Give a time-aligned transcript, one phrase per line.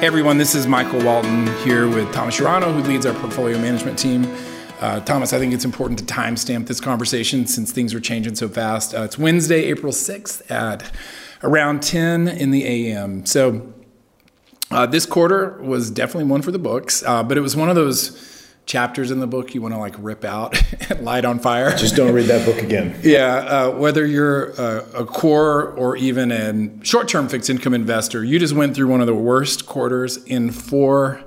[0.00, 3.98] Hey everyone, this is Michael Walton here with Thomas Urano, who leads our portfolio management
[3.98, 4.26] team.
[4.80, 8.48] Uh, Thomas, I think it's important to timestamp this conversation since things are changing so
[8.48, 8.94] fast.
[8.94, 10.90] Uh, it's Wednesday, April 6th at
[11.42, 13.26] around 10 in the AM.
[13.26, 13.74] So
[14.70, 17.74] uh, this quarter was definitely one for the books, uh, but it was one of
[17.74, 18.39] those
[18.70, 20.56] chapters in the book you want to like rip out
[20.90, 21.76] and light on fire.
[21.76, 22.98] Just don't read that book again.
[23.02, 28.38] yeah, uh, whether you're a, a, core or even a short-term fixed income investor, you
[28.38, 31.20] just went through one of the worst quarters in four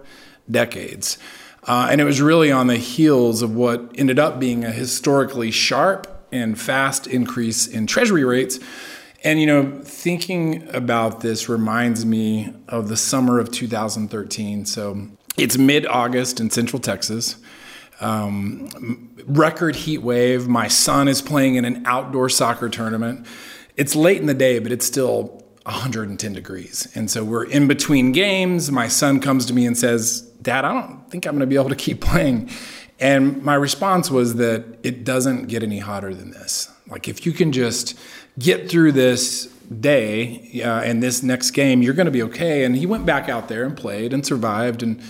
[0.49, 1.18] decades.
[1.66, 5.52] Uh, and it was really on the heels of what ended up being a historically
[5.52, 8.57] sharp and fast increase in treasury rates.
[9.26, 14.66] And, you know, thinking about this reminds me of the summer of 2013.
[14.66, 17.38] So it's mid August in Central Texas.
[18.02, 20.48] Um, record heat wave.
[20.48, 23.26] My son is playing in an outdoor soccer tournament.
[23.77, 26.88] It's late in the day, but it's still 110 degrees.
[26.96, 28.72] And so we're in between games.
[28.72, 31.55] My son comes to me and says, Dad, I don't think I'm going to be
[31.55, 32.50] able to keep playing.
[33.00, 36.70] And my response was that it doesn't get any hotter than this.
[36.88, 37.98] Like, if you can just
[38.38, 39.46] get through this
[39.79, 42.63] day uh, and this next game, you're going to be okay.
[42.63, 45.02] And he went back out there and played and survived and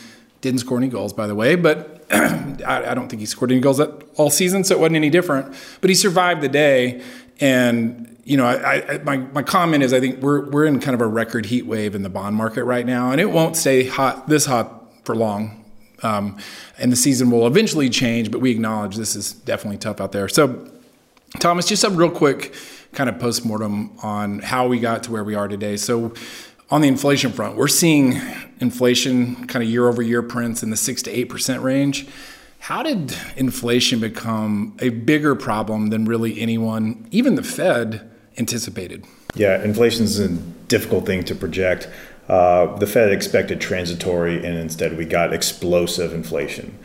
[0.44, 3.62] didn't score any goals, by the way, but I, I, don't think he scored any
[3.62, 3.80] goals
[4.16, 5.56] all season, so it wasn't any different.
[5.80, 7.02] But he survived the day,
[7.40, 10.94] and you know, I, I, my my comment is I think we're we're in kind
[10.94, 13.88] of a record heat wave in the bond market right now, and it won't stay
[13.88, 15.64] hot this hot for long.
[16.04, 16.38] Um,
[16.78, 20.28] and the season will eventually change, but we acknowledge this is definitely tough out there.
[20.28, 20.70] So,
[21.40, 22.54] Thomas, just a real quick
[22.92, 25.78] kind of postmortem on how we got to where we are today.
[25.78, 26.14] So,
[26.70, 28.20] on the inflation front, we're seeing
[28.64, 32.08] inflation kind of year over year prints in the 6 to 8% range.
[32.60, 39.06] How did inflation become a bigger problem than really anyone, even the Fed, anticipated?
[39.36, 41.90] Yeah, inflation is a difficult thing to project.
[42.30, 46.80] Uh, the Fed expected transitory, and instead we got explosive inflation.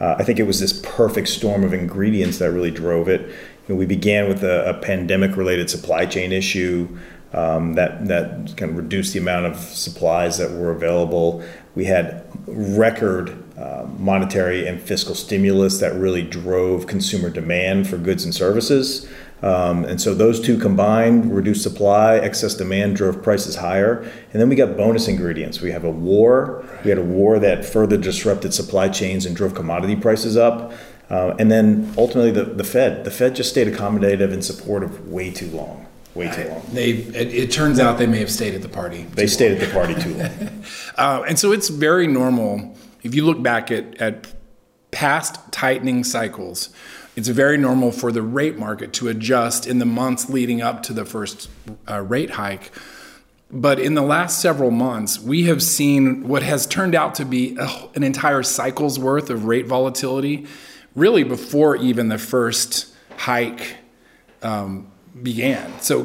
[0.00, 3.20] Uh, I think it was this perfect storm of ingredients that really drove it.
[3.20, 3.34] You
[3.68, 6.88] know, we began with a, a pandemic related supply chain issue
[7.32, 11.42] um, that that kind of reduced the amount of supplies that were available.
[11.74, 18.24] We had record uh, monetary and fiscal stimulus that really drove consumer demand for goods
[18.24, 19.08] and services.
[19.42, 24.00] Um, and so those two combined, reduced supply, excess demand drove prices higher.
[24.32, 25.60] And then we got bonus ingredients.
[25.60, 26.64] We have a war.
[26.84, 30.72] We had a war that further disrupted supply chains and drove commodity prices up.
[31.08, 33.04] Uh, and then ultimately, the, the Fed.
[33.04, 35.79] The Fed just stayed accommodative and supportive way too long
[36.14, 36.62] way too long.
[36.72, 39.04] They it, it, turns out they may have stayed at the party.
[39.14, 39.60] They stayed long.
[39.60, 40.64] at the party too long.
[40.96, 44.32] uh, and so it's very normal if you look back at at
[44.90, 46.70] past tightening cycles.
[47.16, 50.92] It's very normal for the rate market to adjust in the months leading up to
[50.92, 51.50] the first
[51.88, 52.72] uh, rate hike.
[53.52, 57.58] But in the last several months, we have seen what has turned out to be
[57.96, 60.46] an entire cycle's worth of rate volatility,
[60.94, 63.76] really before even the first hike
[64.42, 64.90] um,
[65.22, 65.80] began.
[65.80, 66.04] So,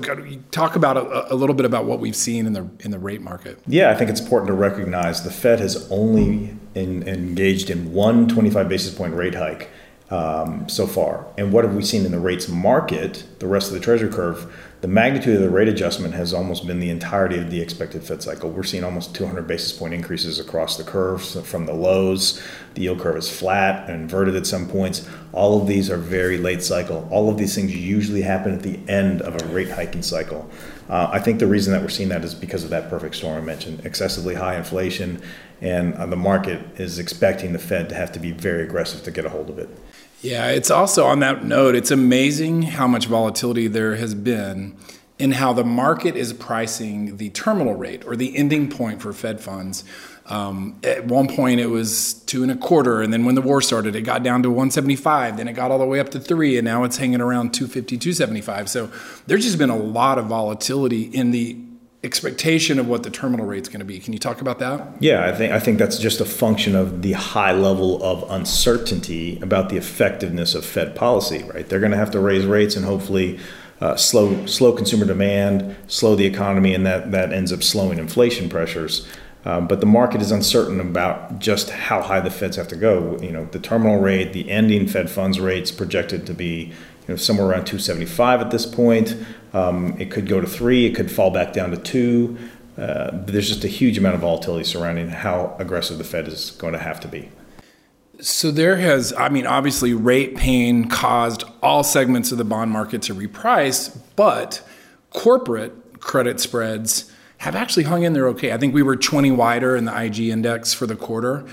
[0.52, 3.22] talk about a, a, little bit about what we've seen in the in the rate
[3.22, 3.60] market.
[3.68, 8.28] Yeah, I think it's important to recognize the Fed has only in, engaged in one
[8.28, 9.70] 25 basis point rate hike
[10.10, 11.26] um, so far.
[11.38, 14.54] And what have we seen in the rates market, the rest of the Treasury curve?
[14.82, 18.22] The magnitude of the rate adjustment has almost been the entirety of the expected Fed
[18.22, 18.52] cycle.
[18.52, 22.40] We're seeing almost 200 basis point increases across the curves from the lows.
[22.76, 25.08] The yield curve is flat and inverted at some points.
[25.32, 27.08] All of these are very late cycle.
[27.10, 30.48] All of these things usually happen at the end of a rate hiking cycle.
[30.88, 33.38] Uh, I think the reason that we're seeing that is because of that perfect storm
[33.38, 35.20] I mentioned excessively high inflation,
[35.62, 39.12] and uh, the market is expecting the Fed to have to be very aggressive to
[39.12, 39.70] get a hold of it.
[40.22, 44.76] Yeah, it's also on that note, it's amazing how much volatility there has been
[45.18, 49.40] in how the market is pricing the terminal rate or the ending point for Fed
[49.40, 49.84] funds.
[50.26, 53.62] Um, at one point, it was two and a quarter, and then when the war
[53.62, 55.38] started, it got down to 175.
[55.38, 57.98] Then it got all the way up to three, and now it's hanging around 250,
[57.98, 58.68] 275.
[58.68, 58.92] So
[59.28, 61.54] there's just been a lot of volatility in the
[62.06, 64.00] expectation of what the terminal rate is going to be.
[64.00, 65.02] Can you talk about that?
[65.02, 69.40] Yeah, I think I think that's just a function of the high level of uncertainty
[69.42, 71.44] about the effectiveness of Fed policy.
[71.44, 73.40] Right, they're going to have to raise rates and hopefully.
[73.82, 78.48] Uh, slow, slow consumer demand, slow the economy, and that, that ends up slowing inflation
[78.48, 79.06] pressures.
[79.46, 83.20] Um, but the market is uncertain about just how high the Feds have to go.
[83.22, 86.74] You know, the terminal rate, the ending Fed funds rates projected to be
[87.08, 89.16] you know, somewhere around 275 at this point.
[89.54, 90.86] Um, it could go to three.
[90.86, 92.38] It could fall back down to two.
[92.78, 96.74] Uh, there's just a huge amount of volatility surrounding how aggressive the Fed is going
[96.74, 97.30] to have to be.
[98.20, 103.02] So there has, I mean, obviously, rate pain caused all segments of the bond market
[103.04, 104.62] to reprice, but
[105.12, 108.54] corporate credit spreads have actually hung in there okay.
[108.54, 111.46] I think we were 20 wider in the IG index for the quarter.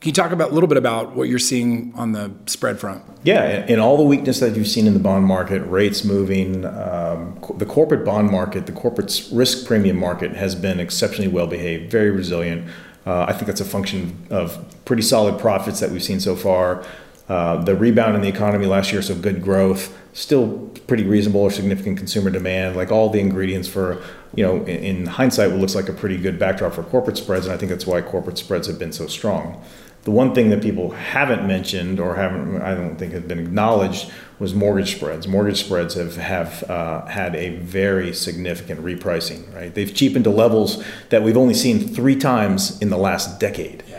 [0.00, 3.02] Can you talk about a little bit about what you're seeing on the spread front?
[3.24, 7.40] Yeah, in all the weakness that you've seen in the bond market, rates moving, um,
[7.56, 12.10] the corporate bond market, the corporate risk premium market has been exceptionally well behaved, very
[12.10, 12.68] resilient.
[13.06, 16.84] Uh, I think that's a function of pretty solid profits that we've seen so far.
[17.28, 21.50] Uh, the rebound in the economy last year, so good growth, still pretty reasonable or
[21.50, 24.00] significant consumer demand, like all the ingredients for,
[24.34, 27.46] you know, in, in hindsight, what looks like a pretty good backdrop for corporate spreads,
[27.46, 29.62] and I think that's why corporate spreads have been so strong.
[30.04, 34.08] The one thing that people haven't mentioned or haven't, I don't think, have been acknowledged
[34.38, 35.26] was mortgage spreads.
[35.26, 39.52] Mortgage spreads have have uh, had a very significant repricing.
[39.52, 43.82] Right, they've cheapened to levels that we've only seen three times in the last decade.
[43.88, 43.95] Yeah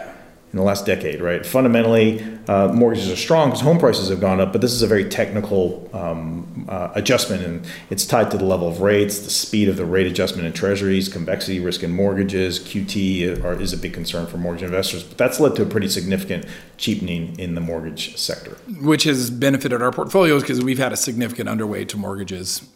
[0.57, 1.45] in the last decade, right?
[1.45, 4.87] Fundamentally, uh, mortgages are strong because home prices have gone up, but this is a
[4.87, 9.69] very technical um, uh, adjustment, and it's tied to the level of rates, the speed
[9.69, 12.59] of the rate adjustment in treasuries, convexity risk in mortgages.
[12.59, 15.87] QT are, is a big concern for mortgage investors, but that's led to a pretty
[15.87, 16.43] significant
[16.77, 21.47] cheapening in the mortgage sector, which has benefited our portfolios because we've had a significant
[21.47, 22.67] underweight to mortgages.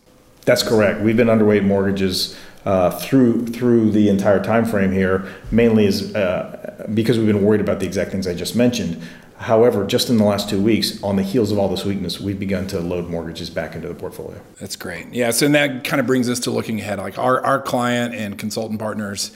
[0.45, 1.01] That's correct.
[1.01, 2.35] We've been underweight mortgages
[2.65, 7.61] uh, through through the entire time frame here, mainly is uh, because we've been worried
[7.61, 9.01] about the exact things I just mentioned.
[9.37, 12.39] However, just in the last two weeks, on the heels of all this weakness, we've
[12.39, 14.39] begun to load mortgages back into the portfolio.
[14.59, 15.11] That's great.
[15.11, 15.31] Yeah.
[15.31, 16.99] So and that kind of brings us to looking ahead.
[16.99, 19.31] Like our, our client and consultant partners,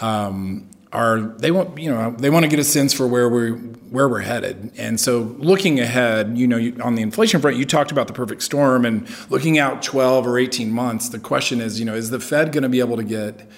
[0.00, 3.52] um, are they want you know they want to get a sense for where we're
[3.52, 4.72] where we're headed.
[4.76, 8.12] And so looking ahead you know you, on the inflation front you talked about the
[8.12, 12.10] perfect storm and looking out 12 or 18 months the question is you know is
[12.10, 13.48] the fed going to be able to get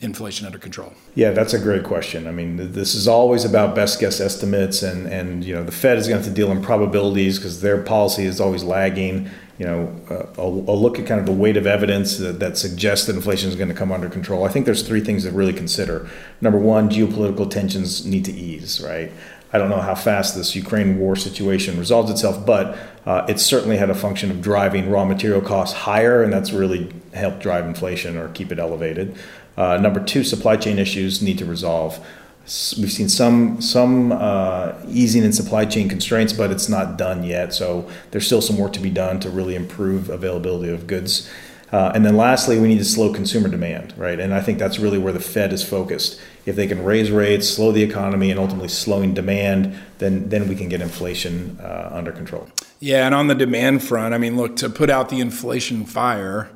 [0.00, 0.92] inflation under control?
[1.14, 2.26] Yeah that's a great question.
[2.26, 5.96] I mean this is always about best guess estimates and and you know the fed
[5.96, 9.66] is going to have to deal in probabilities because their policy is always lagging you
[9.66, 13.06] know, uh, a, a, look at kind of the weight of evidence that, that, suggests
[13.06, 14.44] that inflation is going to come under control.
[14.44, 16.08] I think there's three things to really consider.
[16.40, 19.12] Number one, geopolitical tensions need to ease, right?
[19.52, 23.76] I don't know how fast this Ukraine war situation resolves itself, but uh, it's certainly
[23.76, 28.16] had a function of driving raw material costs higher, and that's really helped drive inflation
[28.16, 29.14] or keep it elevated.
[29.56, 32.04] Uh, number two, supply chain issues need to resolve.
[32.44, 37.54] We've seen some some uh, easing in supply chain constraints, but it's not done yet.
[37.54, 41.30] So there's still some work to be done to really improve availability of goods.
[41.70, 44.20] Uh, and then lastly, we need to slow consumer demand, right?
[44.20, 46.20] And I think that's really where the Fed is focused.
[46.44, 50.56] If they can raise rates, slow the economy, and ultimately slowing demand, then then we
[50.56, 52.48] can get inflation uh, under control.
[52.80, 56.50] Yeah, and on the demand front, I mean, look to put out the inflation fire,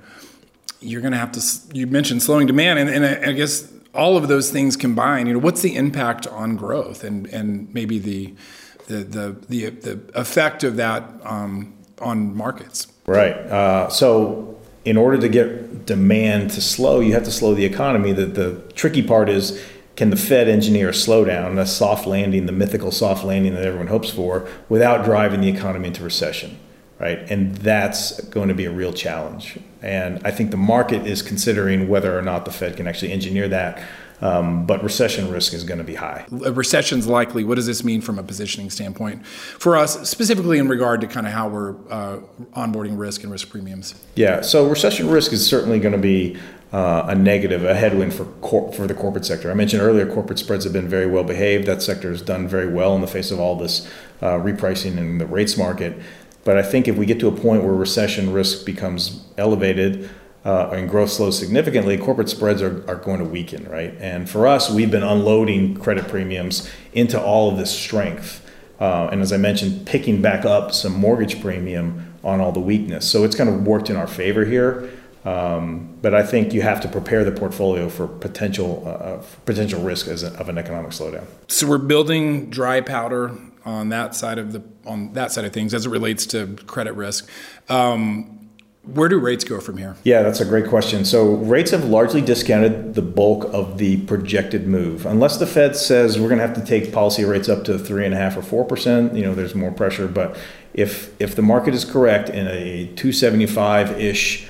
[0.81, 1.41] you're going to have to.
[1.73, 5.35] You mentioned slowing demand, and, and I, I guess all of those things combined, you
[5.35, 8.35] know, what's the impact on growth and, and maybe the,
[8.87, 12.87] the, the, the, the effect of that um, on markets?
[13.07, 13.35] Right.
[13.35, 14.53] Uh, so,
[14.85, 18.13] in order to get demand to slow, you have to slow the economy.
[18.13, 19.61] The, the tricky part is
[19.97, 23.89] can the Fed engineer a slowdown, a soft landing, the mythical soft landing that everyone
[23.89, 26.59] hopes for, without driving the economy into recession?
[26.99, 27.31] Right.
[27.31, 29.59] And that's going to be a real challenge.
[29.83, 33.49] And I think the market is considering whether or not the Fed can actually engineer
[33.49, 33.83] that.
[34.23, 36.27] Um, but recession risk is going to be high.
[36.45, 37.45] A recession's likely.
[37.45, 41.27] What does this mean from a positioning standpoint for us, specifically in regard to kind
[41.27, 42.21] of how we're uh,
[42.55, 43.95] onboarding risk and risk premiums?
[44.15, 46.39] Yeah, so recession risk is certainly going to be
[46.73, 49.51] uh, a negative, a headwind for cor- for the corporate sector.
[49.51, 51.67] I mentioned earlier, corporate spreads have been very well behaved.
[51.67, 53.87] That sector has done very well in the face of all this
[54.23, 56.01] uh, repricing in the rates market.
[56.47, 60.09] But I think if we get to a point where recession risk becomes elevated
[60.45, 63.93] uh, and growth slows significantly, corporate spreads are, are going to weaken, right?
[63.99, 68.49] And for us, we've been unloading credit premiums into all of this strength.
[68.79, 73.11] Uh, and as I mentioned, picking back up some mortgage premium on all the weakness.
[73.11, 74.89] So it's kind of worked in our favor here.
[75.27, 79.83] Um, but I think you have to prepare the portfolio for potential uh, uh potential
[79.83, 81.27] risk as a, of an economic slowdown.
[81.49, 85.75] So we're building dry powder on that side of the on that side of things
[85.75, 87.29] as it relates to credit risk.
[87.69, 88.37] Um,
[88.85, 89.97] where do rates go from here?
[90.05, 91.05] Yeah, that's a great question.
[91.05, 96.21] So rates have largely discounted the bulk of the projected move, unless the Fed says
[96.21, 98.43] we're going to have to take policy rates up to three and a half or
[98.43, 99.13] four percent.
[99.17, 100.07] You know, there's more pressure.
[100.07, 100.37] But
[100.73, 104.47] if if the market is correct in a 275 ish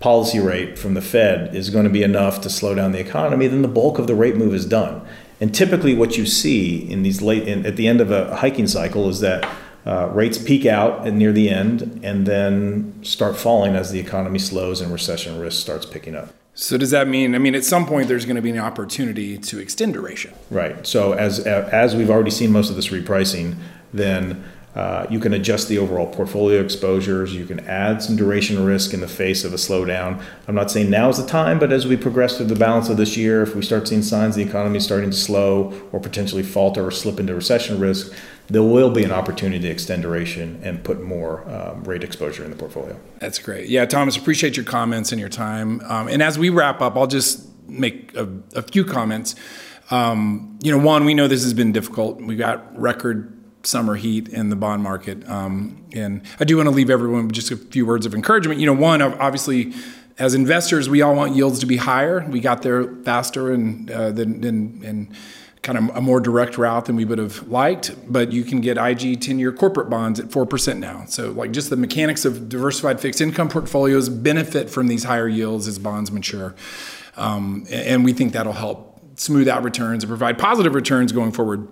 [0.00, 3.46] policy rate from the Fed is going to be enough to slow down the economy,
[3.46, 5.06] then the bulk of the rate move is done.
[5.40, 8.66] And typically, what you see in these late in, at the end of a hiking
[8.66, 9.48] cycle is that
[9.86, 14.80] uh, rates peak out near the end and then start falling as the economy slows
[14.80, 16.34] and recession risk starts picking up.
[16.54, 17.36] So does that mean?
[17.36, 20.34] I mean, at some point there's going to be an opportunity to extend duration.
[20.50, 20.84] Right.
[20.86, 23.54] So as as we've already seen most of this repricing,
[23.92, 27.34] then Uh, you can adjust the overall portfolio exposures.
[27.34, 30.22] You can add some duration risk in the face of a slowdown.
[30.46, 32.96] I'm not saying now is the time, but as we progress through the balance of
[32.96, 36.42] this year, if we start seeing signs the economy is starting to slow or potentially
[36.42, 38.12] falter or slip into recession risk,
[38.48, 42.50] there will be an opportunity to extend duration and put more um, rate exposure in
[42.50, 42.98] the portfolio.
[43.18, 43.68] That's great.
[43.68, 45.80] Yeah, Thomas, appreciate your comments and your time.
[45.82, 49.34] Um, and as we wrap up, I'll just make a, a few comments.
[49.90, 52.20] Um, you know, one, we know this has been difficult.
[52.20, 55.28] We got record summer heat in the bond market.
[55.28, 58.60] Um, and I do want to leave everyone with just a few words of encouragement.
[58.60, 59.74] You know, one, obviously,
[60.18, 62.26] as investors, we all want yields to be higher.
[62.28, 65.14] We got there faster and uh, than, than and
[65.62, 67.94] kind of a more direct route than we would have liked.
[68.10, 71.04] But you can get IG 10 year corporate bonds at 4% now.
[71.06, 75.68] So, like, just the mechanics of diversified fixed income portfolios benefit from these higher yields
[75.68, 76.54] as bonds mature.
[77.16, 81.66] Um, and we think that'll help smooth out returns and provide positive returns going forward.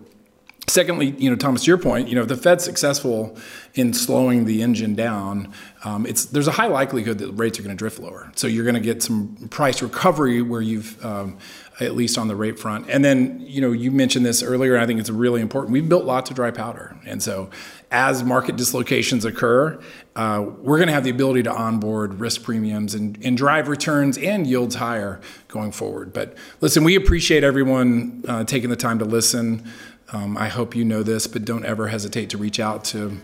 [0.68, 3.36] Secondly, you know, Thomas, to your point, you know, if the Fed's successful
[3.74, 5.52] in slowing the engine down,
[5.84, 8.32] um, it's there's a high likelihood that rates are going to drift lower.
[8.34, 11.38] So you're going to get some price recovery where you've um,
[11.78, 12.90] at least on the rate front.
[12.90, 14.76] And then, you know, you mentioned this earlier.
[14.76, 15.72] I think it's really important.
[15.72, 17.48] We've built lots of dry powder, and so
[17.90, 19.80] as market dislocations occur,
[20.16, 24.18] uh, we're going to have the ability to onboard risk premiums and, and, drive returns
[24.18, 26.12] and yields higher going forward.
[26.12, 29.70] But listen, we appreciate everyone uh, taking the time to listen.
[30.12, 33.18] Um, I hope you know this, but don't ever hesitate to reach out to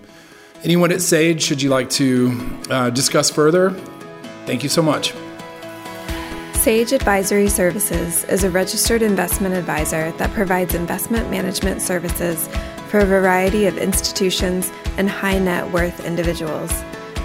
[0.65, 3.71] anyone at Sage should you like to uh, discuss further.
[4.47, 5.15] Thank you so much.
[6.55, 12.49] Sage Advisory Services is a registered investment advisor that provides investment management services
[12.89, 16.73] for a variety of institutions and high net worth individuals.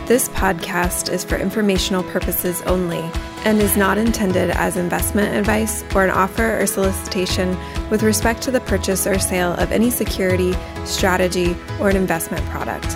[0.07, 3.01] This podcast is for informational purposes only
[3.43, 7.57] and is not intended as investment advice or an offer or solicitation
[7.89, 12.95] with respect to the purchase or sale of any security, strategy, or an investment product.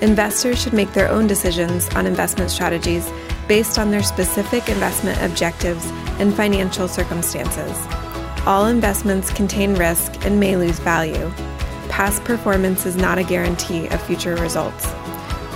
[0.00, 3.10] Investors should make their own decisions on investment strategies
[3.48, 5.86] based on their specific investment objectives
[6.20, 7.76] and financial circumstances.
[8.46, 11.32] All investments contain risk and may lose value.
[11.88, 14.86] Past performance is not a guarantee of future results.